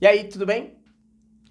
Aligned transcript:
E 0.00 0.06
aí, 0.06 0.28
tudo 0.28 0.46
bem? 0.46 0.76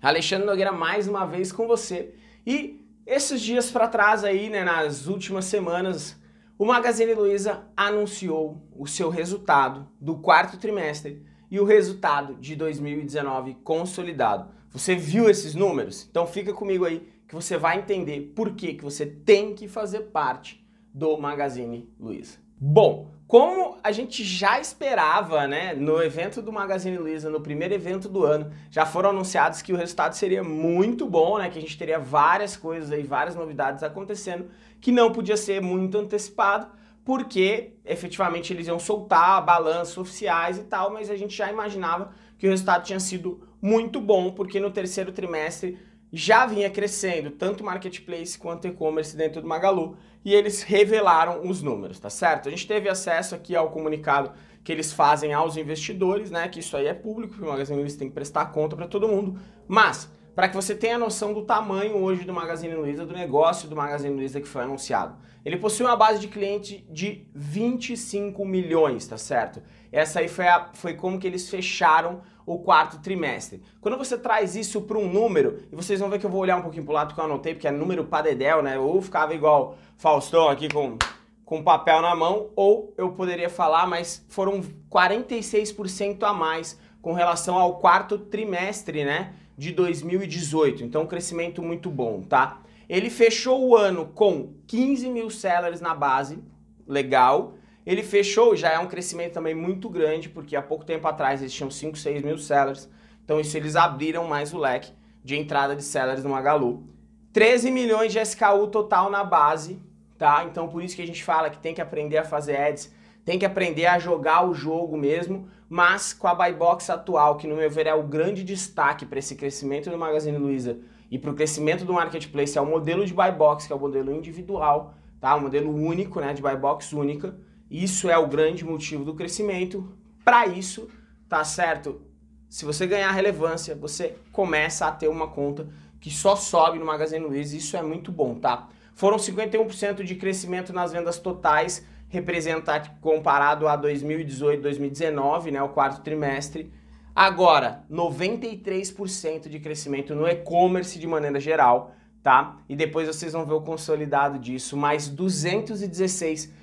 Alexandre 0.02 0.46
Nogueira 0.46 0.72
mais 0.72 1.06
uma 1.06 1.26
vez 1.26 1.52
com 1.52 1.68
você. 1.68 2.14
E 2.46 2.80
esses 3.06 3.42
dias 3.42 3.70
para 3.70 3.90
trás 3.90 4.24
aí, 4.24 4.50
né, 4.50 4.64
nas 4.64 5.06
últimas 5.08 5.44
semanas, 5.44 6.16
o 6.58 6.66
Magazine 6.66 7.14
Luiza 7.14 7.68
anunciou 7.76 8.66
o 8.74 8.88
seu 8.88 9.10
resultado 9.10 9.86
do 10.00 10.20
quarto 10.20 10.58
trimestre 10.58 11.22
e 11.52 11.60
o 11.60 11.66
resultado 11.66 12.36
de 12.36 12.56
2019 12.56 13.56
consolidado. 13.66 14.50
Você 14.72 14.96
viu 14.96 15.30
esses 15.30 15.54
números? 15.54 16.08
Então 16.10 16.26
fica 16.26 16.54
comigo 16.54 16.86
aí 16.86 17.06
que 17.28 17.36
você 17.36 17.58
vai 17.58 17.78
entender 17.78 18.32
por 18.34 18.56
que, 18.56 18.76
que 18.76 18.84
você 18.84 19.06
tem 19.06 19.54
que 19.54 19.68
fazer 19.68 20.04
parte 20.04 20.66
do 20.94 21.18
Magazine 21.18 21.94
Luiza. 22.00 22.38
Bom, 22.58 23.12
como 23.28 23.78
a 23.84 23.92
gente 23.92 24.24
já 24.24 24.58
esperava, 24.58 25.46
né, 25.46 25.74
no 25.74 26.02
evento 26.02 26.42
do 26.42 26.52
Magazine 26.52 26.98
Luiza, 26.98 27.30
no 27.30 27.42
primeiro 27.42 27.74
evento 27.74 28.08
do 28.08 28.24
ano, 28.24 28.50
já 28.72 28.86
foram 28.86 29.10
anunciados 29.10 29.62
que 29.62 29.74
o 29.74 29.76
resultado 29.76 30.14
seria 30.14 30.42
muito 30.42 31.06
bom, 31.06 31.38
né, 31.38 31.50
que 31.50 31.60
a 31.60 31.62
gente 31.62 31.78
teria 31.78 32.00
várias 32.00 32.56
coisas 32.56 32.90
aí, 32.90 33.04
várias 33.04 33.36
novidades 33.36 33.84
acontecendo, 33.84 34.50
que 34.80 34.94
não 34.94 35.12
podia 35.12 35.36
ser 35.36 35.62
muito 35.62 35.98
antecipado, 35.98 36.68
porque 37.04 37.74
efetivamente 37.86 38.54
eles 38.54 38.68
iam 38.68 38.80
soltar 38.80 39.44
balanços 39.44 39.98
oficiais 39.98 40.58
e 40.58 40.64
tal, 40.64 40.92
mas 40.92 41.10
a 41.10 41.16
gente 41.18 41.36
já 41.36 41.52
imaginava 41.52 42.14
que 42.38 42.48
o 42.48 42.50
resultado 42.50 42.86
tinha 42.86 43.00
sido 43.00 43.42
muito 43.62 44.00
bom, 44.00 44.32
porque 44.32 44.60
no 44.60 44.72
terceiro 44.72 45.12
trimestre 45.12 45.78
já 46.12 46.46
vinha 46.46 46.70
crescendo, 46.70 47.32
tanto 47.32 47.64
marketplace 47.64 48.38
quanto 48.38 48.68
e-commerce 48.68 49.16
dentro 49.16 49.42
do 49.42 49.48
Magalu, 49.48 49.98
e 50.24 50.34
eles 50.34 50.62
revelaram 50.62 51.48
os 51.48 51.62
números, 51.62 52.00
tá 52.00 52.10
certo? 52.10 52.48
A 52.48 52.52
gente 52.52 52.68
teve 52.68 52.90
acesso 52.90 53.36
aqui 53.36 53.56
ao 53.56 53.72
comunicado 53.72 54.32
que 54.64 54.72
eles 54.72 54.92
fazem 54.92 55.34
aos 55.34 55.56
investidores, 55.56 56.30
né? 56.30 56.48
Que 56.50 56.60
isso 56.60 56.76
aí 56.76 56.88
é 56.88 56.94
público, 56.94 57.36
que 57.36 57.42
o 57.42 57.48
Magazine 57.48 57.80
Luiza 57.80 57.98
tem 57.98 58.10
que 58.10 58.14
prestar 58.14 58.48
conta 58.48 58.76
para 58.76 58.88
todo 58.88 59.08
mundo. 59.08 59.40
Mas, 59.68 60.10
para 60.38 60.48
que 60.48 60.56
você 60.56 60.76
tenha 60.76 61.00
noção 61.00 61.34
do 61.34 61.42
tamanho 61.42 61.98
hoje 61.98 62.24
do 62.24 62.32
Magazine 62.32 62.76
Luiza, 62.76 63.04
do 63.04 63.12
negócio 63.12 63.68
do 63.68 63.76
Magazine 63.76 64.14
Luiza 64.14 64.40
que 64.40 64.48
foi 64.48 64.62
anunciado. 64.62 65.18
Ele 65.44 65.58
possui 65.58 65.84
uma 65.84 65.96
base 65.96 66.20
de 66.20 66.28
cliente 66.28 66.86
de 66.92 67.28
25 67.34 68.46
milhões, 68.46 69.08
tá 69.08 69.18
certo? 69.18 69.64
Essa 69.92 70.20
aí 70.20 70.28
foi, 70.28 70.48
a, 70.48 70.70
foi 70.74 70.94
como 70.94 71.18
que 71.18 71.26
eles 71.26 71.50
fecharam 71.50 72.22
o 72.46 72.60
quarto 72.60 73.00
trimestre. 73.00 73.64
Quando 73.82 73.98
você 73.98 74.16
traz 74.16 74.56
isso 74.56 74.80
para 74.84 75.00
um 75.00 75.12
número, 75.12 75.58
e 75.72 75.76
vocês 75.76 76.00
vão 76.00 76.08
ver 76.08 76.20
que 76.20 76.26
eu 76.28 76.30
vou 76.30 76.42
olhar 76.42 76.58
um 76.58 76.62
pouquinho 76.62 76.84
para 76.84 76.92
o 76.92 76.96
lado 76.96 77.16
que 77.16 77.20
eu 77.20 77.26
anotei, 77.26 77.56
porque 77.56 77.68
é 77.68 77.72
número 77.72 78.06
padedel, 78.06 78.62
né? 78.62 78.78
Ou 78.78 79.02
ficava 79.02 79.34
igual 79.34 79.76
Faustão 79.98 80.50
aqui 80.50 80.70
com, 80.70 81.00
com 81.44 81.64
papel 81.64 82.00
na 82.00 82.16
mão, 82.16 82.52
ou 82.56 82.94
eu 82.96 83.10
poderia 83.14 83.50
falar, 83.50 83.88
mas 83.88 84.24
foram 84.30 84.62
46% 84.88 86.22
a 86.22 86.32
mais 86.32 86.80
com 87.02 87.12
relação 87.12 87.56
ao 87.56 87.80
quarto 87.80 88.20
trimestre, 88.20 89.04
né? 89.04 89.34
De 89.58 89.72
2018. 89.72 90.84
Então, 90.84 91.04
um 91.04 91.08
crescimento 91.08 91.62
muito 91.64 91.90
bom, 91.90 92.22
tá? 92.22 92.62
Ele 92.88 93.10
fechou 93.10 93.68
o 93.68 93.76
ano 93.76 94.06
com 94.08 94.54
15 94.68 95.10
mil 95.10 95.30
sellers 95.30 95.82
na 95.82 95.94
base, 95.94 96.40
legal. 96.88 97.56
Ele 97.86 98.04
fechou, 98.04 98.56
já 98.56 98.70
é 98.70 98.80
um 98.80 98.88
crescimento 98.88 99.34
também 99.34 99.54
muito 99.54 99.90
grande, 99.90 100.30
porque 100.30 100.56
há 100.56 100.62
pouco 100.62 100.86
tempo 100.86 101.08
atrás 101.08 101.42
eles 101.42 101.54
tinham 101.54 101.70
5, 101.70 101.98
6 101.98 102.22
mil 102.22 102.38
sellers. 102.38 102.90
Então 103.24 103.40
isso 103.40 103.58
eles 103.58 103.76
abriram 103.76 104.26
mais 104.26 104.54
o 104.54 104.58
leque 104.58 104.92
de 105.24 105.36
entrada 105.36 105.76
de 105.76 105.84
sellers 105.84 106.24
no 106.24 106.30
Magalu. 106.30 106.88
13 107.34 107.70
milhões 107.72 108.14
de 108.14 108.20
SKU 108.20 108.68
total 108.68 109.10
na 109.10 109.24
base, 109.24 109.82
tá? 110.18 110.46
Então 110.50 110.70
por 110.70 110.82
isso 110.82 110.96
que 110.96 111.02
a 111.02 111.08
gente 111.08 111.24
fala 111.24 111.50
que 111.50 111.60
tem 111.60 111.74
que 111.74 111.82
aprender 111.82 112.18
a 112.18 112.24
fazer 112.24 112.56
ads, 112.56 112.94
tem 113.28 113.38
que 113.38 113.46
aprender 113.46 113.88
a 113.88 114.00
jogar 114.00 114.48
o 114.48 114.54
jogo 114.54 114.96
mesmo, 114.98 115.50
mas 115.68 116.14
com 116.14 116.30
a 116.30 116.34
buy 116.34 116.54
box 116.54 116.90
atual, 116.90 117.36
que 117.36 117.46
no 117.46 117.58
meu 117.58 117.70
ver 117.70 117.86
é 117.86 117.94
o 117.94 118.02
grande 118.02 118.42
destaque 118.42 119.06
para 119.06 119.20
esse 119.20 119.36
crescimento 119.36 119.90
do 119.90 119.98
Magazine 119.98 120.38
Luiza 120.38 120.80
e 121.12 121.20
para 121.20 121.32
o 121.32 121.34
crescimento 121.34 121.84
do 121.84 121.92
marketplace, 121.92 122.58
é 122.58 122.62
o 122.62 122.66
modelo 122.66 123.06
de 123.06 123.14
buy 123.14 123.30
box, 123.34 123.68
que 123.68 123.74
é 123.74 123.76
o 123.76 123.80
modelo 123.80 124.14
individual, 124.14 124.94
tá? 125.20 125.36
O 125.36 125.42
modelo 125.42 125.76
único, 125.76 126.22
né, 126.22 126.34
de 126.34 126.42
buy 126.42 126.56
box 126.56 126.94
única. 126.94 127.38
Isso 127.70 128.10
é 128.10 128.18
o 128.18 128.28
grande 128.28 128.64
motivo 128.64 129.04
do 129.04 129.14
crescimento. 129.14 129.92
Para 130.24 130.48
isso, 130.48 130.88
tá 131.28 131.44
certo? 131.44 132.00
Se 132.48 132.64
você 132.64 132.88
ganhar 132.88 133.12
relevância, 133.12 133.76
você 133.76 134.16
começa 134.32 134.88
a 134.88 134.92
ter 134.94 135.10
uma 135.10 135.28
conta 135.28 135.68
que 136.00 136.10
só 136.10 136.38
sobe 136.38 136.80
no 136.80 136.86
Magazine 136.86 137.26
Luiza. 137.26 137.58
Isso 137.58 137.76
é 137.76 137.82
muito 137.82 138.10
bom, 138.10 138.36
tá? 138.36 138.70
Foram 138.96 139.18
51% 139.18 140.02
de 140.02 140.16
crescimento 140.16 140.72
nas 140.72 140.94
vendas 140.94 141.20
totais, 141.20 141.86
representado 142.10 142.90
comparado 143.02 143.68
a 143.68 143.76
2018, 143.76 144.62
2019, 144.62 145.52
né, 145.52 145.62
o 145.62 145.70
quarto 145.70 146.02
trimestre. 146.02 146.72
Agora, 147.16 147.84
93% 147.92 149.50
de 149.50 149.60
crescimento 149.60 150.14
no 150.14 150.28
e-commerce 150.28 151.00
de 151.00 151.08
maneira 151.08 151.40
geral, 151.40 151.92
tá? 152.22 152.58
E 152.70 152.76
depois 152.76 153.08
vocês 153.08 153.34
vão 153.34 153.46
ver 153.46 153.54
o 153.54 153.62
consolidado 153.62 154.38
disso, 154.38 154.78
mais 154.78 155.08
216 155.08 156.56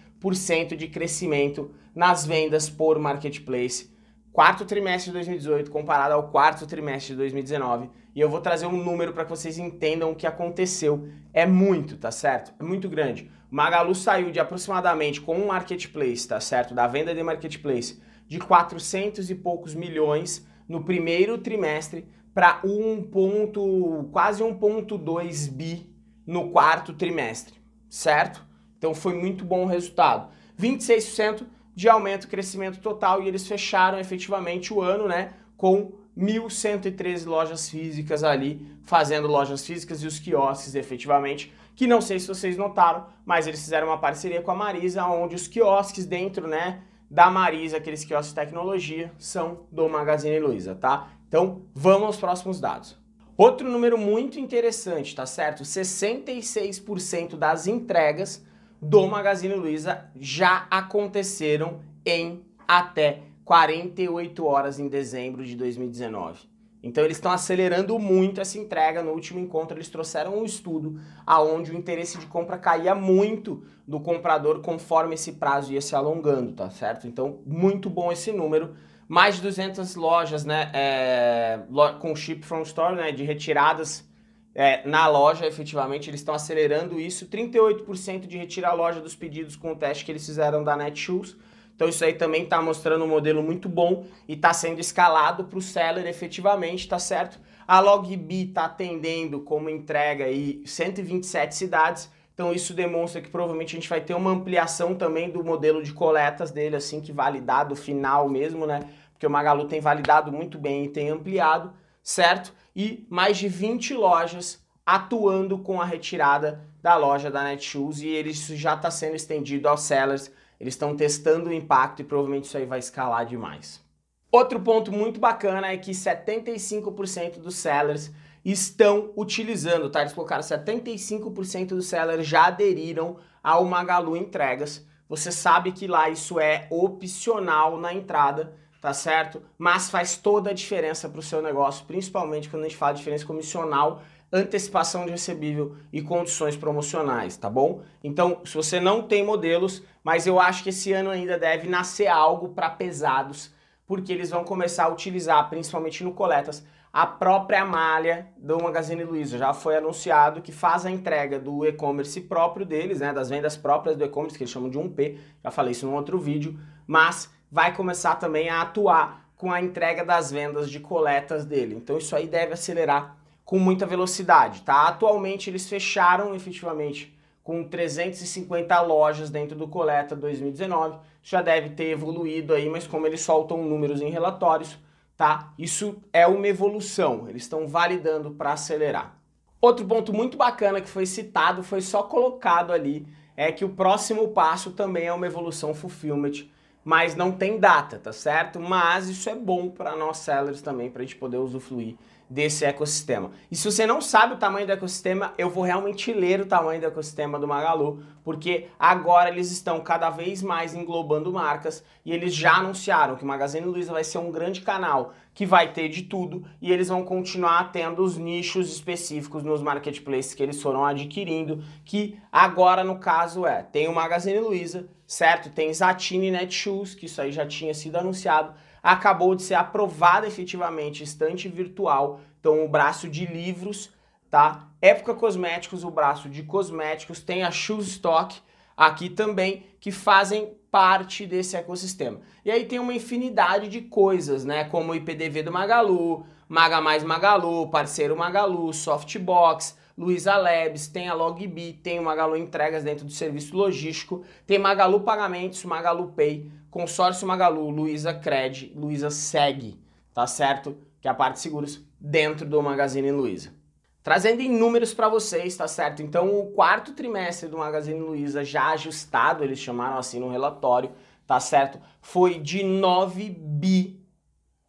de 0.77 0.89
crescimento 0.89 1.71
nas 1.95 2.25
vendas 2.25 2.71
por 2.71 2.99
marketplace. 2.99 3.93
Quarto 4.33 4.65
trimestre 4.65 5.11
de 5.11 5.19
2018 5.19 5.71
comparado 5.71 6.15
ao 6.15 6.31
quarto 6.31 6.67
trimestre 6.67 7.13
de 7.13 7.19
2019. 7.19 7.91
E 8.15 8.21
eu 8.21 8.29
vou 8.29 8.41
trazer 8.41 8.67
um 8.67 8.77
número 8.77 9.13
para 9.13 9.25
que 9.25 9.31
vocês 9.31 9.59
entendam 9.59 10.11
o 10.11 10.15
que 10.17 10.27
aconteceu. 10.27 11.09
É 11.33 11.45
muito, 11.47 11.97
tá 11.97 12.11
certo? 12.11 12.55
É 12.59 12.65
muito 12.65 12.89
grande. 12.89 13.31
Magalu 13.55 13.95
saiu 13.95 14.33
de 14.33 14.41
aproximadamente 14.41 15.21
com 15.21 15.37
um 15.37 15.47
marketplace, 15.47 16.27
tá 16.27 16.41
certo? 16.41 16.75
Da 16.75 16.89
venda 16.89 17.15
de 17.15 17.23
marketplace 17.23 18.03
de 18.27 18.41
400 18.41 19.31
e 19.31 19.35
poucos 19.37 19.77
milhões 19.77 20.45
no 20.69 20.83
primeiro 20.83 21.39
trimestre 21.39 22.09
para 22.35 22.61
1 22.65 23.05
ponto, 23.13 24.09
quase 24.11 24.43
1.2 24.43 25.53
bi 25.53 25.89
no 26.27 26.51
quarto 26.51 26.95
trimestre, 26.95 27.55
certo? 27.89 28.45
Então 28.77 28.93
foi 28.93 29.15
muito 29.15 29.45
bom 29.45 29.63
o 29.63 29.69
resultado. 29.69 30.33
26% 30.61 31.47
de 31.77 31.89
aumento, 31.89 32.27
crescimento 32.27 32.81
total 32.81 33.23
e 33.23 33.29
eles 33.29 33.47
fecharam 33.47 34.01
efetivamente 34.01 34.75
o 34.75 34.83
ano, 34.83 35.07
né, 35.07 35.33
com 35.57 35.93
1.113 36.17 37.27
lojas 37.27 37.69
físicas 37.69 38.23
ali, 38.23 38.67
fazendo 38.83 39.27
lojas 39.27 39.67
físicas 39.67 40.03
e 40.03 40.07
os 40.07 40.19
quiosques 40.19 40.75
efetivamente, 40.75 41.53
que 41.75 41.87
não 41.87 42.01
sei 42.01 42.21
se 42.21 42.29
vocês 42.29 42.57
notaram, 42.57 43.07
mas 43.27 43.47
eles 43.47 43.61
fizeram 43.61 43.89
uma 43.89 43.99
parceria 43.99 44.41
com 44.41 44.51
a 44.51 44.55
Marisa, 44.55 45.05
onde 45.07 45.35
os 45.35 45.49
quiosques 45.49 46.07
dentro, 46.07 46.47
né, 46.47 46.83
da 47.11 47.31
Marisa, 47.31 47.79
aqueles 47.79 48.05
quiosques 48.05 48.35
de 48.35 48.41
tecnologia, 48.41 49.13
são 49.19 49.61
do 49.71 49.89
Magazine 49.89 50.39
Luiza, 50.39 50.75
tá? 50.75 51.09
Então, 51.29 51.63
vamos 51.75 52.07
aos 52.07 52.17
próximos 52.17 52.61
dados. 52.61 52.97
Outro 53.37 53.69
número 53.69 53.99
muito 53.99 54.39
interessante, 54.39 55.15
tá 55.15 55.27
certo? 55.27 55.65
66% 55.65 57.37
das 57.37 57.67
entregas 57.67 58.45
do 58.81 59.07
Magazine 59.09 59.55
Luiza 59.55 60.05
já 60.15 60.69
aconteceram 60.71 61.81
em 62.07 62.45
até 62.69 63.23
48 63.45 64.45
horas 64.45 64.79
em 64.79 64.89
dezembro 64.89 65.45
de 65.45 65.55
2019. 65.57 66.55
Então 66.83 67.03
eles 67.03 67.17
estão 67.17 67.33
acelerando 67.33 67.99
muito 67.99 68.41
essa 68.41 68.59
entrega. 68.59 69.03
No 69.03 69.13
último 69.13 69.41
encontro 69.41 69.77
eles 69.77 69.89
trouxeram 69.89 70.39
um 70.39 70.45
estudo 70.45 71.01
aonde 71.27 71.73
o 71.73 71.77
interesse 71.77 72.19
de 72.19 72.27
compra 72.27 72.59
caía 72.59 72.95
muito 72.95 73.65
do 73.89 73.99
comprador 74.01 74.61
conforme 74.61 75.15
esse 75.15 75.33
prazo 75.33 75.73
ia 75.73 75.81
se 75.81 75.97
alongando, 75.97 76.53
tá 76.53 76.69
certo? 76.71 77.07
Então 77.07 77.41
muito 77.47 77.89
bom 77.89 78.13
esse 78.13 78.33
número. 78.33 78.75
Mais 79.09 79.37
de 79.37 79.43
200 79.43 79.97
lojas, 79.97 80.45
né, 80.45 80.71
é, 80.73 81.61
com 82.01 82.17
chip 82.17 82.45
from 82.45 82.63
store, 82.63 82.97
né, 82.97 83.13
de 83.13 83.23
retiradas 83.23 84.09
é, 84.55 84.87
na 84.89 85.09
loja, 85.09 85.47
efetivamente, 85.47 86.09
eles 86.09 86.21
estão 86.21 86.35
acelerando 86.35 87.01
isso. 87.01 87.27
38% 87.27 88.27
de 88.27 88.39
retirar 88.39 88.71
a 88.71 88.75
loja 88.75 89.01
dos 89.01 89.15
pedidos 89.17 89.57
com 89.57 89.73
o 89.73 89.77
teste 89.77 90.05
que 90.05 90.13
eles 90.13 90.25
fizeram 90.25 90.63
da 90.63 90.77
Netshoes. 90.77 91.37
Então 91.75 91.89
isso 91.89 92.05
aí 92.05 92.15
também 92.15 92.45
está 92.45 92.63
mostrando 92.63 93.05
um 93.05 93.09
modelo 93.09 93.43
muito 93.43 93.69
bom 93.69 94.07
e 94.29 94.35
está 94.35 94.53
sendo 94.53 94.81
escalado 94.81 95.45
para 95.45 95.59
o 95.59 95.63
seller 95.63 96.07
efetivamente, 96.07 96.89
tá 96.89 96.99
certo? 96.99 97.41
A 97.67 97.81
Logbi 97.81 98.49
está 98.49 98.67
atendendo 98.67 99.41
como 99.41 99.71
entrega 99.71 100.25
aí 100.25 100.63
127 100.65 101.55
cidades, 101.55 102.11
então 102.33 102.53
isso 102.53 102.75
demonstra 102.75 103.21
que 103.21 103.29
provavelmente 103.29 103.75
a 103.77 103.81
gente 103.81 103.89
vai 103.89 104.01
ter 104.01 104.15
uma 104.15 104.31
ampliação 104.31 104.95
também 104.95 105.31
do 105.31 105.43
modelo 105.43 105.83
de 105.83 105.93
coletas 105.93 106.51
dele, 106.51 106.77
assim 106.77 107.01
que 107.01 107.13
validado 107.13 107.75
final 107.75 108.29
mesmo, 108.29 108.67
né? 108.67 108.81
Porque 109.13 109.27
o 109.27 109.31
Magalu 109.31 109.67
tem 109.67 109.81
validado 109.81 110.31
muito 110.31 110.59
bem 110.59 110.85
e 110.85 110.89
tem 110.89 111.09
ampliado, 111.09 111.73
certo? 112.03 112.53
e 112.75 113.07
mais 113.09 113.39
de 113.39 113.49
20 113.49 113.95
lojas 113.95 114.63
atuando 114.85 115.59
com 115.59 115.81
a 115.81 115.85
retirada 115.85 116.67
da 116.83 116.97
loja 116.97 117.31
da 117.31 117.45
Netshoes 117.45 118.01
e 118.01 118.09
isso 118.21 118.55
já 118.57 118.75
está 118.75 118.91
sendo 118.91 119.17
estendido 119.17 119.69
aos 119.69 119.83
sellers. 119.83 120.31
Eles 120.59 120.75
estão 120.75 120.97
testando 120.97 121.51
o 121.51 121.53
impacto 121.53 122.01
e 122.01 122.05
provavelmente 122.05 122.45
isso 122.45 122.57
aí 122.57 122.67
vai 122.67 122.79
escalar 122.79 123.27
demais. 123.27 123.83
Outro 124.31 124.59
ponto 124.61 124.91
muito 124.91 125.21
bacana 125.21 125.69
é 125.69 125.77
que 125.77 125.93
75% 125.93 127.39
dos 127.39 127.57
sellers 127.57 128.11
estão 128.45 129.13
utilizando, 129.17 129.89
tá? 129.89 130.01
Eles 130.01 130.13
colocaram 130.13 130.43
75% 130.43 131.69
dos 131.69 131.87
sellers 131.87 132.27
já 132.27 132.47
aderiram 132.47 133.17
ao 133.43 133.65
Magalu 133.65 134.17
Entregas. 134.17 134.85
Você 135.09 135.31
sabe 135.31 135.73
que 135.73 135.87
lá 135.87 136.09
isso 136.09 136.41
é 136.41 136.67
opcional 136.71 137.79
na 137.79 137.95
entrada, 137.95 138.55
tá 138.81 138.93
certo? 138.93 139.43
Mas 139.57 139.89
faz 139.89 140.17
toda 140.17 140.51
a 140.51 140.55
diferença 140.55 141.09
para 141.09 141.21
o 141.21 141.23
seu 141.23 141.41
negócio, 141.41 141.87
principalmente 141.87 142.49
quando 142.49 142.65
a 142.65 142.69
gente 142.69 142.77
fala 142.77 142.93
de 142.93 142.99
diferença 142.99 143.25
comissional, 143.25 144.03
antecipação 144.35 145.05
de 145.05 145.13
recebível 145.13 145.77
e 145.93 146.03
condições 146.03 146.57
promocionais, 146.57 147.37
tá 147.37 147.49
bom? 147.49 147.83
Então, 148.03 148.41
se 148.45 148.57
você 148.57 148.81
não 148.81 149.01
tem 149.01 149.25
modelos, 149.25 149.81
mas 150.03 150.27
eu 150.27 150.41
acho 150.41 150.65
que 150.65 150.71
esse 150.71 150.93
ano 150.93 151.11
ainda 151.11 151.39
deve 151.39 151.69
nascer 151.69 152.09
algo 152.09 152.49
para 152.49 152.69
pesados, 152.69 153.55
porque 153.87 154.13
eles 154.13 154.31
vão 154.31 154.43
começar 154.43 154.87
a 154.87 154.89
utilizar, 154.89 155.49
principalmente 155.49 156.03
no 156.03 156.13
coletas, 156.13 156.67
a 156.93 157.07
própria 157.07 157.65
malha 157.65 158.27
do 158.37 158.61
Magazine 158.61 159.05
Luiza. 159.05 159.39
Já 159.39 159.53
foi 159.53 159.77
anunciado 159.77 160.43
que 160.43 160.51
faz 160.51 160.85
a 160.85 160.91
entrega 160.91 161.39
do 161.39 161.65
e-commerce 161.65 162.21
próprio 162.21 162.67
deles, 162.67 162.99
né, 162.99 163.13
das 163.13 163.31
vendas 163.31 163.57
próprias 163.57 163.97
do 163.97 164.05
e-commerce, 164.05 164.37
que 164.37 164.43
eles 164.43 164.53
chamam 164.53 164.69
de 164.69 164.79
1P, 164.79 165.17
já 165.45 165.51
falei 165.53 165.73
isso 165.73 165.87
num 165.87 165.95
outro 165.95 166.19
vídeo, 166.19 166.59
mas 166.89 167.33
vai 167.51 167.73
começar 167.73 168.17
também 168.17 168.49
a 168.49 168.63
atuar 168.63 169.29
com 169.37 169.53
a 169.53 169.61
entrega 169.61 170.05
das 170.05 170.33
vendas 170.33 170.69
de 170.69 170.81
coletas 170.81 171.45
dele. 171.45 171.77
Então 171.77 171.99
isso 171.99 172.17
aí 172.17 172.27
deve 172.27 172.55
acelerar 172.55 173.17
com 173.45 173.59
muita 173.59 173.87
velocidade, 173.87 174.63
tá? 174.63 174.89
Atualmente 174.89 175.51
eles 175.51 175.69
fecharam 175.69 176.35
efetivamente 176.35 177.15
com 177.43 177.63
350 177.63 178.81
lojas 178.81 179.29
dentro 179.29 179.57
do 179.57 179.69
Coleta 179.69 180.17
2019. 180.17 180.99
Já 181.23 181.43
deve 181.43 181.71
ter 181.71 181.91
evoluído 181.91 182.55
aí, 182.55 182.69
mas 182.69 182.87
como 182.87 183.07
eles 183.07 183.21
soltam 183.21 183.63
números 183.63 184.01
em 184.01 184.09
relatórios, 184.09 184.79
tá? 185.17 185.53
Isso 185.59 185.97
é 186.13 186.27
uma 186.27 186.49
evolução, 186.49 187.29
eles 187.29 187.43
estão 187.43 187.69
validando 187.69 188.31
para 188.31 188.53
acelerar. 188.53 189.17
Outro 189.61 189.87
ponto 189.87 190.13
muito 190.13 190.37
bacana 190.37 190.81
que 190.81 190.89
foi 190.89 191.07
citado, 191.07 191.63
foi 191.63 191.81
só 191.81 192.03
colocado 192.03 192.73
ali, 192.73 193.07
é 193.37 193.51
que 193.51 193.65
o 193.65 193.71
próximo 193.71 194.29
passo 194.29 194.73
também 194.73 195.07
é 195.07 195.13
uma 195.13 195.27
evolução 195.27 195.75
fulfillment, 195.75 196.47
mas 196.85 197.15
não 197.15 197.33
tem 197.33 197.59
data, 197.59 197.99
tá 197.99 198.13
certo? 198.13 198.61
Mas 198.61 199.09
isso 199.09 199.29
é 199.29 199.35
bom 199.35 199.71
para 199.71 199.97
nós 199.97 200.19
sellers 200.19 200.61
também, 200.61 200.91
para 200.91 201.03
a 201.03 201.05
gente 201.05 201.17
poder 201.17 201.39
usufruir 201.39 201.97
desse 202.29 202.65
ecossistema. 202.65 203.31
E 203.51 203.57
se 203.57 203.71
você 203.71 203.87
não 203.87 204.01
sabe 204.01 204.35
o 204.35 204.39
tamanho 204.39 204.67
do 204.67 204.73
ecossistema, 204.73 205.33
eu 205.37 205.51
vou 205.51 205.63
realmente 205.63 206.13
ler 206.13 206.41
o 206.41 206.47
tamanho 206.47 206.81
do 206.81 206.87
ecossistema 206.87 207.39
do 207.39 207.47
Magalu, 207.47 208.03
porque 208.25 208.69
agora 208.79 209.29
eles 209.29 209.51
estão 209.51 209.81
cada 209.81 210.11
vez 210.11 210.43
mais 210.43 210.75
englobando 210.75 211.33
marcas 211.33 211.85
e 212.05 212.13
eles 212.13 212.35
já 212.35 212.55
anunciaram 212.55 213.17
que 213.17 213.25
o 213.25 213.27
Magazine 213.27 213.67
Luiza 213.67 213.93
vai 213.93 214.05
ser 214.05 214.19
um 214.19 214.31
grande 214.31 214.63
canal 214.63 215.13
que 215.35 215.45
vai 215.45 215.73
ter 215.73 215.89
de 215.89 216.03
tudo 216.03 216.45
e 216.63 216.73
eles 216.73 216.89
vão 216.89 217.05
continuar 217.05 217.73
tendo 217.73 218.03
os 218.03 218.17
nichos 218.17 218.73
específicos 218.73 219.43
nos 219.43 219.61
marketplaces 219.61 220.33
que 220.33 220.43
eles 220.43 220.63
foram 220.63 220.85
adquirindo, 220.85 221.63
que 221.85 222.19
agora 222.31 222.85
no 222.85 222.99
caso 222.99 223.45
é, 223.45 223.63
tem 223.63 223.89
o 223.89 223.95
Magazine 223.95 224.39
Luiza, 224.39 224.89
certo? 225.07 225.51
Tem 225.51 225.73
Zatini 225.75 226.31
Netshoes, 226.31 226.95
que 226.95 227.07
isso 227.07 227.21
aí 227.21 227.33
já 227.33 227.47
tinha 227.47 227.75
sido 227.75 227.97
anunciado, 227.97 228.55
acabou 228.85 229.35
de 229.35 229.43
ser 229.43 229.55
aprovada 229.55 230.27
efetivamente 230.27 231.03
estante 231.03 231.49
virtual, 231.49 232.21
então 232.39 232.63
o 232.63 232.69
braço 232.69 233.09
de 233.09 233.25
livros, 233.25 233.91
tá? 234.31 234.69
Época 234.83 235.15
Cosméticos, 235.15 235.85
o 235.85 235.91
braço 235.91 236.29
de 236.29 236.43
cosméticos, 236.43 237.23
tem 237.23 237.43
a 237.43 237.51
Shoes 237.51 237.87
Stock 237.87 238.39
aqui 238.77 239.09
também, 239.09 239.65
que 239.81 239.91
fazem 239.91 240.55
parte 240.71 241.25
desse 241.25 241.57
ecossistema. 241.57 242.21
E 242.45 242.51
aí 242.51 242.67
tem 242.67 242.79
uma 242.79 242.93
infinidade 242.93 243.69
de 243.69 243.81
coisas, 243.81 244.45
né? 244.45 244.65
Como 244.65 244.93
o 244.93 244.95
IPDV 244.95 245.45
do 245.45 245.53
Magalu, 245.53 246.27
Maga 246.47 246.81
Mais 246.81 247.03
Magalu, 247.03 247.71
Parceiro 247.71 248.15
Magalu, 248.15 248.71
Softbox, 248.75 249.79
Luiza 249.97 250.37
Labs, 250.37 250.89
tem 250.89 251.09
a 251.09 251.15
Logbi, 251.15 251.73
tem 251.73 252.01
o 252.01 252.03
Magalu 252.03 252.37
Entregas 252.37 252.83
dentro 252.83 253.05
do 253.05 253.13
serviço 253.13 253.57
logístico, 253.57 254.25
tem 254.47 254.59
Magalu 254.59 255.01
Pagamentos, 255.01 255.65
Magalu 255.65 256.13
Pay, 256.13 256.51
Consórcio 256.69 257.27
Magalu, 257.27 257.71
Luiza 257.71 258.13
Cred, 258.13 258.73
Luiza 258.75 259.09
Seg, 259.09 259.79
tá 260.13 260.27
certo? 260.27 260.77
Que 261.01 261.07
é 261.07 261.11
a 261.11 261.15
parte 261.15 261.35
de 261.35 261.41
seguros 261.41 261.81
dentro 262.01 262.45
do 262.45 262.61
Magazine 262.61 263.13
Luiza. 263.13 263.55
Trazendo 264.03 264.43
em 264.43 264.51
números 264.51 264.93
para 264.93 265.09
vocês, 265.09 265.57
tá 265.57 265.69
certo? 265.69 266.03
Então, 266.03 266.39
o 266.39 266.51
quarto 266.51 266.93
trimestre 266.93 267.49
do 267.49 267.57
Magazine 267.57 268.01
Luiza 268.01 268.45
já 268.45 268.73
ajustado, 268.73 269.45
eles 269.45 269.59
chamaram 269.59 269.97
assim 269.97 270.19
no 270.19 270.29
relatório, 270.29 270.91
tá 271.27 271.39
certo? 271.39 271.81
Foi 272.03 272.39
de 272.39 272.63
9 272.63 273.31
bi 273.31 274.05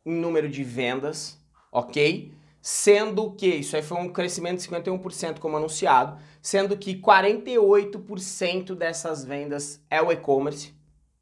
em 0.06 0.13
número 0.13 0.48
de 0.48 0.63
vendas, 0.63 1.38
ok? 1.72 2.31
Sendo 2.68 3.30
que, 3.30 3.46
isso 3.46 3.76
aí 3.76 3.84
foi 3.84 4.00
um 4.00 4.10
crescimento 4.10 4.58
de 4.58 4.68
51% 4.68 5.38
como 5.38 5.56
anunciado, 5.56 6.20
sendo 6.42 6.76
que 6.76 7.00
48% 7.00 8.74
dessas 8.74 9.24
vendas 9.24 9.86
é 9.88 10.02
o 10.02 10.12
e-commerce, 10.12 10.74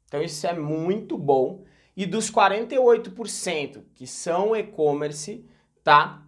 então 0.06 0.22
isso 0.22 0.46
é 0.46 0.54
muito 0.54 1.18
bom. 1.18 1.62
E 1.94 2.06
dos 2.06 2.30
48% 2.30 3.82
que 3.94 4.06
são 4.06 4.56
e-commerce, 4.56 5.44
tá? 5.82 6.22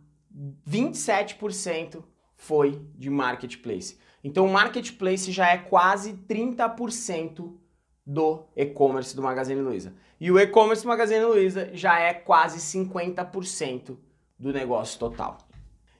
27% 0.68 2.04
foi 2.36 2.82
de 2.94 3.08
marketplace. 3.08 3.98
Então 4.22 4.44
o 4.44 4.52
marketplace 4.52 5.32
já 5.32 5.48
é 5.48 5.56
quase 5.56 6.12
30% 6.12 7.54
do 8.04 8.44
e-commerce 8.54 9.16
do 9.16 9.22
Magazine 9.22 9.62
Luiza. 9.62 9.94
E 10.20 10.30
o 10.30 10.38
e-commerce 10.38 10.82
do 10.82 10.88
Magazine 10.88 11.24
Luiza 11.24 11.70
já 11.72 11.98
é 11.98 12.12
quase 12.12 12.58
50% 12.58 13.96
do 14.38 14.52
negócio 14.52 14.98
total. 14.98 15.38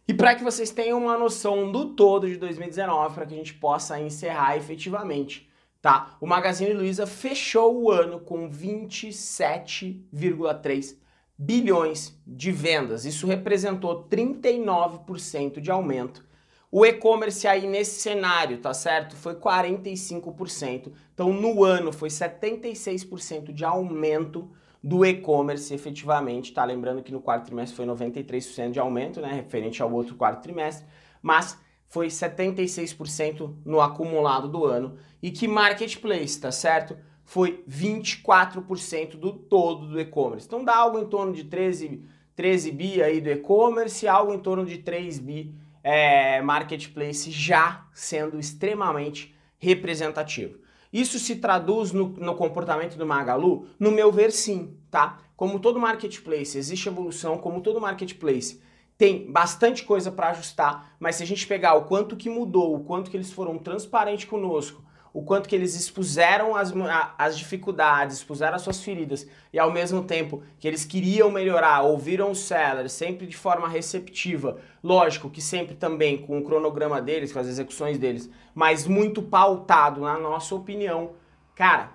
E 0.09 0.15
para 0.15 0.35
que 0.35 0.44
vocês 0.44 0.71
tenham 0.71 0.99
uma 0.99 1.19
noção 1.19 1.73
do 1.73 1.94
todo 1.94 2.29
de 2.29 2.37
2019, 2.37 3.15
para 3.15 3.27
que 3.27 3.35
a 3.35 3.37
gente 3.37 3.55
possa 3.55 4.00
encerrar 4.00 4.56
efetivamente 4.56 5.47
tá? 5.87 6.17
O 6.21 6.27
Magazine 6.27 6.73
Luiza 6.73 7.06
fechou 7.06 7.81
o 7.81 7.93
ano 7.93 8.19
com 8.19 8.50
27,3 8.50 10.97
bilhões 11.38 12.19
de 12.27 12.50
vendas. 12.50 13.05
Isso 13.05 13.29
representou 13.29 14.03
39% 14.09 15.61
de 15.61 15.71
aumento. 15.71 16.27
O 16.73 16.85
e-commerce 16.85 17.47
aí 17.47 17.69
nesse 17.69 18.00
cenário, 18.00 18.59
tá 18.59 18.75
certo? 18.75 19.15
Foi 19.15 19.37
45%. 19.37 20.91
Então 21.15 21.33
no 21.33 21.62
ano 21.62 21.93
foi 21.93 22.09
76% 22.09 23.53
de 23.53 23.65
aumento 23.65 24.50
do 24.87 25.05
e-commerce 25.05 25.75
efetivamente, 25.75 26.53
tá? 26.53 26.65
Lembrando 26.65 27.03
que 27.03 27.11
no 27.11 27.21
quarto 27.21 27.47
trimestre 27.47 27.77
foi 27.77 27.85
93% 27.85 28.71
de 28.71 28.79
aumento, 28.79 29.21
né, 29.21 29.33
referente 29.33 29.83
ao 29.83 29.93
outro 29.93 30.15
quarto 30.15 30.44
trimestre, 30.44 30.87
mas 31.21 31.59
foi 31.88 32.06
76% 32.06 33.53
no 33.65 33.81
acumulado 33.81 34.47
do 34.47 34.65
ano 34.65 34.97
e 35.21 35.33
que 35.33 35.49
marketplace, 35.49 36.41
tá 36.41 36.53
certo? 36.53 36.97
Foi 37.25 37.65
24% 37.69 39.17
do 39.17 39.33
todo 39.33 39.88
do 39.88 40.00
e-commerce. 40.00 40.47
Então 40.47 40.65
dá 40.65 40.77
algo 40.77 41.00
em 41.00 41.06
torno 41.06 41.33
de 41.33 41.43
13, 41.43 42.05
13 42.37 42.71
bi 42.71 43.03
aí 43.03 43.21
do 43.21 43.29
e-commerce, 43.29 44.06
algo 44.06 44.33
em 44.33 44.38
torno 44.38 44.65
de 44.65 44.79
3 44.79 45.19
bi 45.19 45.52
é, 45.83 46.40
marketplace 46.43 47.28
já 47.33 47.88
sendo 47.93 48.38
extremamente 48.38 49.35
representativo. 49.59 50.61
Isso 50.93 51.19
se 51.19 51.37
traduz 51.37 51.93
no, 51.93 52.09
no, 52.09 52.35
comportamento 52.35 52.97
do 52.97 53.07
Magalu? 53.07 53.66
No 53.78 53.90
meu 53.90 54.11
ver, 54.12 54.31
sim, 54.33 54.76
tá? 54.90 55.19
Como 55.37 55.59
todo 55.59 55.78
marketplace, 55.81 56.57
existe 56.57 56.88
evolução, 56.88 57.38
como 57.38 57.61
todo 57.61 57.81
marketplace, 57.81 58.61
tem 58.97 59.31
bastante 59.31 59.85
coisa 59.85 60.11
para 60.11 60.31
ajustar, 60.31 60.97
mas 60.99 61.16
se 61.16 61.23
a 61.23 61.26
gente 61.26 61.47
pegar 61.47 61.75
o 61.75 61.85
quanto 61.85 62.16
que 62.16 62.31
mudou, 62.31 62.75
o 62.75 62.85
quanto 62.85 63.11
que 63.11 63.16
eles 63.16 63.31
foram 63.31 63.59
transparentes 63.59 64.25
conosco, 64.25 64.83
o 65.16 65.23
quanto 65.23 65.49
que 65.49 65.56
eles 65.56 65.75
expuseram 65.75 66.54
as, 66.54 66.75
as 67.16 67.38
dificuldades, 67.38 68.18
expuseram 68.18 68.54
as 68.54 68.61
suas 68.61 68.85
feridas 68.85 69.26
e 69.50 69.58
ao 69.58 69.73
mesmo 69.73 70.04
tempo 70.04 70.42
que 70.58 70.68
eles 70.68 70.85
queriam 70.85 71.30
melhorar, 71.30 71.80
ouviram 71.80 72.30
os 72.30 72.40
sellers 72.40 72.92
sempre 72.92 73.26
de 73.26 73.35
forma 73.35 73.66
receptiva, 73.66 74.58
lógico 74.85 75.30
que 75.30 75.40
sempre 75.40 75.75
também 75.75 76.18
com 76.18 76.38
o 76.38 76.44
cronograma 76.44 77.00
deles, 77.00 77.32
com 77.32 77.38
as 77.38 77.46
execuções 77.46 77.96
deles, 77.96 78.28
mas 78.54 78.87
muito 78.87 79.23
pautado 79.23 80.02
na 80.02 80.18
nossa 80.18 80.54
opinião, 80.54 81.12
cara, 81.54 81.92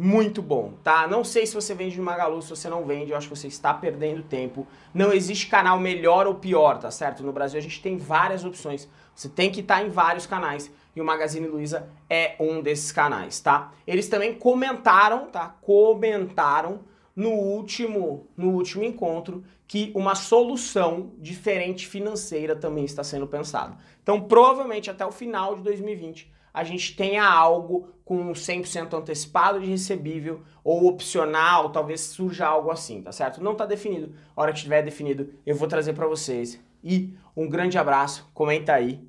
muito 0.00 0.40
bom, 0.40 0.72
tá? 0.82 1.06
Não 1.06 1.22
sei 1.22 1.44
se 1.44 1.54
você 1.54 1.74
vende 1.74 1.98
no 1.98 2.02
Magalu, 2.02 2.40
se 2.40 2.48
você 2.48 2.70
não 2.70 2.86
vende, 2.86 3.10
eu 3.10 3.18
acho 3.18 3.28
que 3.28 3.36
você 3.36 3.48
está 3.48 3.74
perdendo 3.74 4.22
tempo. 4.22 4.66
Não 4.94 5.12
existe 5.12 5.46
canal 5.46 5.78
melhor 5.78 6.26
ou 6.26 6.36
pior, 6.36 6.78
tá 6.78 6.90
certo? 6.90 7.22
No 7.22 7.34
Brasil 7.34 7.58
a 7.58 7.62
gente 7.62 7.82
tem 7.82 7.98
várias 7.98 8.42
opções. 8.42 8.88
Você 9.14 9.28
tem 9.28 9.50
que 9.50 9.60
estar 9.60 9.76
tá 9.76 9.82
em 9.82 9.90
vários 9.90 10.26
canais 10.26 10.72
e 10.96 11.02
o 11.02 11.04
Magazine 11.04 11.46
Luiza 11.46 11.86
é 12.08 12.34
um 12.40 12.62
desses 12.62 12.90
canais, 12.90 13.40
tá? 13.40 13.74
Eles 13.86 14.08
também 14.08 14.32
comentaram, 14.32 15.26
tá? 15.26 15.54
Comentaram 15.60 16.80
no 17.14 17.32
último, 17.32 18.26
no 18.34 18.52
último 18.52 18.82
encontro 18.82 19.44
que 19.68 19.92
uma 19.94 20.14
solução 20.14 21.12
diferente 21.18 21.86
financeira 21.86 22.56
também 22.56 22.86
está 22.86 23.04
sendo 23.04 23.26
pensada. 23.26 23.76
Então, 24.02 24.18
provavelmente 24.18 24.90
até 24.90 25.04
o 25.04 25.12
final 25.12 25.56
de 25.56 25.62
2020 25.62 26.39
a 26.52 26.64
gente 26.64 26.96
tenha 26.96 27.24
algo 27.24 27.88
com 28.04 28.32
100% 28.32 28.92
antecipado 28.94 29.60
de 29.60 29.66
recebível 29.66 30.42
ou 30.64 30.86
opcional, 30.86 31.70
talvez 31.70 32.00
surja 32.00 32.46
algo 32.46 32.70
assim, 32.70 33.00
tá 33.02 33.12
certo? 33.12 33.42
Não 33.42 33.52
está 33.52 33.64
definido. 33.64 34.14
A 34.34 34.42
hora 34.42 34.52
que 34.52 34.58
estiver 34.58 34.82
definido, 34.82 35.32
eu 35.46 35.54
vou 35.54 35.68
trazer 35.68 35.92
para 35.92 36.06
vocês. 36.06 36.60
E 36.82 37.16
um 37.36 37.48
grande 37.48 37.78
abraço, 37.78 38.28
comenta 38.34 38.74
aí, 38.74 39.00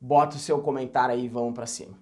bota 0.00 0.36
o 0.36 0.38
seu 0.38 0.60
comentário 0.60 1.14
aí 1.14 1.28
vamos 1.28 1.54
para 1.54 1.66
cima. 1.66 1.98